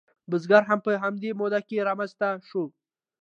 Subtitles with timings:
[0.29, 2.65] بزګري هم په همدې موده کې رامنځته شوه.